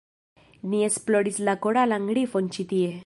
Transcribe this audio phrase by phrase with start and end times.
[0.71, 2.91] Ni esploris la koralan rifon ĉi tie